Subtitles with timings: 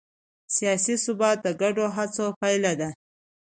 [0.55, 2.89] سیاسي ثبات د ګډو هڅو پایله ده